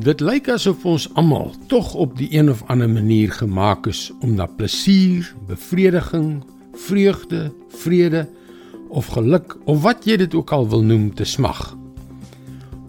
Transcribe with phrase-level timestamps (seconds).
[0.00, 4.30] Dit lyk asof ons almal tog op die een of ander manier gemaak is om
[4.32, 6.38] na plesier, bevrediging,
[6.86, 7.50] vreugde,
[7.82, 8.22] vrede
[8.88, 11.74] of geluk of wat jy dit ook al wil noem te smag.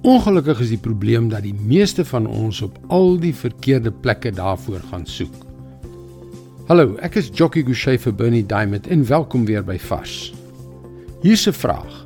[0.08, 4.80] Ongelukkig is die probleem dat die meeste van ons op al die verkeerde plekke daarvoor
[4.94, 5.36] gaan soek.
[6.72, 10.32] Hallo, ek is Jockey Gouchee vir Bernie Diamond en welkom weer by Fas.
[11.28, 12.06] Hier's 'n vraag.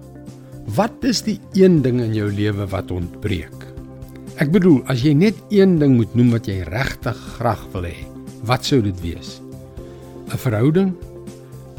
[0.65, 3.64] Wat is die een ding in jou lewe wat ontbreek?
[4.35, 7.95] Ek bedoel, as jy net een ding moet noem wat jy regtig graag wil hê,
[8.43, 9.39] wat sou dit wees?
[10.27, 10.91] 'n Verhouding?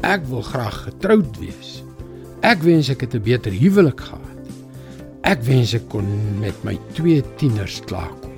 [0.01, 1.83] Ek wil graag getroud wees.
[2.41, 4.41] Ek wens ek het 'n beter huwelik gehad.
[5.21, 6.07] Ek wens ek kon
[6.39, 8.33] met my twee tieners klaarkom.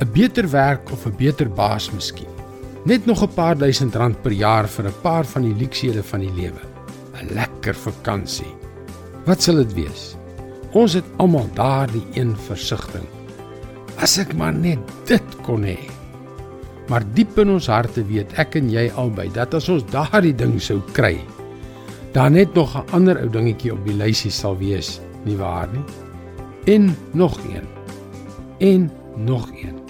[0.00, 2.32] 'n Beter werk of 'n beter baas miskien.
[2.86, 6.20] Net nog 'n paar duisend rand per jaar vir 'n paar van die luksehede van
[6.20, 6.62] die lewe.
[7.20, 8.54] 'n Lekker vakansie.
[9.26, 10.16] Wat sal dit wees?
[10.76, 13.06] Ons het almal daardie een versigtiging.
[14.02, 15.78] As ek maar net dit kon hê.
[16.90, 20.58] Maar diep in ons harte weet ek en jy albei dat as ons daardie ding
[20.60, 21.14] sou kry,
[22.12, 25.84] dan net nog 'n ander ou dingetjie op die lysie sal wees, nie waar nie?
[26.66, 27.66] En nog een.
[28.60, 29.80] En nog een.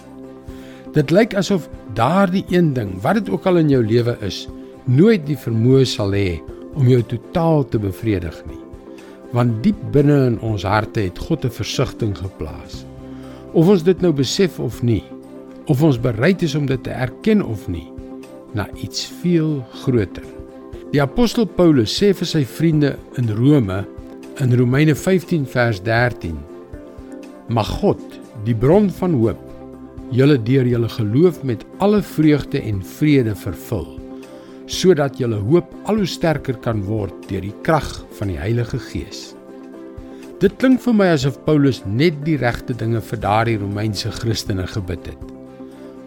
[0.93, 4.49] Dit lyk asof daardie een ding, wat dit ook al in jou lewe is,
[4.85, 6.41] nooit die vermoë sal hê
[6.75, 8.66] om jou totaal te bevredig nie
[9.35, 12.85] want diep binne in ons harte het God 'n versigtiging geplaas.
[13.53, 15.05] Of ons dit nou besef of nie,
[15.67, 17.93] of ons bereid is om dit te erken of nie,
[18.55, 20.25] na iets veel groter.
[20.93, 23.85] Die apostel Paulus sê vir sy vriende in Rome
[24.39, 26.39] in Romeine 15 vers 13:
[27.49, 28.01] Mag God,
[28.45, 29.41] die bron van hoop,
[30.11, 33.96] julle deur julle geloof met alle vreugde en vrede vervul
[34.67, 39.31] sodat julle hoop al hoe sterker kan word deur die krag van die Heilige Gees.
[40.43, 45.07] Dit klink vir my asof Paulus net die regte dinge vir daardie Romeinse Christene gebid
[45.09, 45.23] het.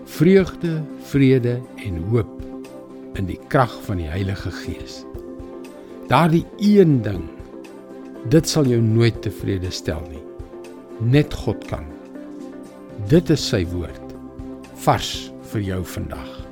[0.10, 0.80] Vreugde,
[1.10, 2.36] vrede en hoop
[3.18, 5.02] in die krag van die Heilige Gees.
[6.10, 7.24] Daardie een ding,
[8.30, 10.22] dit sal jou nooit tevrede stel nie.
[11.00, 11.88] Net God kan.
[13.10, 14.14] Dit is sy woord
[14.84, 16.49] vars vir jou vandag.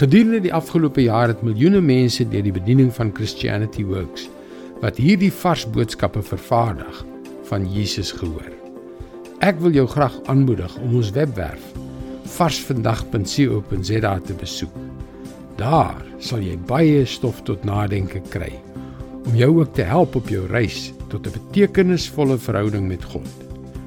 [0.00, 4.30] Gedurende die afgelope jaar het miljoene mense deur die bediening van Christianity Works
[4.80, 7.02] wat hierdie vars boodskappe vervaardig
[7.50, 8.48] van Jesus gehoor.
[9.44, 11.66] Ek wil jou graag aanmoedig om ons webwerf
[12.38, 14.78] varsvandag.co.za te besoek.
[15.60, 18.54] Daar sal jy baie stof tot nadenke kry
[19.26, 23.28] om jou ook te help op jou reis tot 'n betekenisvolle verhouding met God.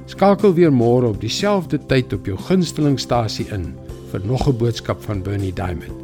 [0.06, 3.74] Skakel weer môre op dieselfde tyd op jou gunstelingstasie in
[4.14, 6.03] vir nog 'n boodskap van Bernie Diamond.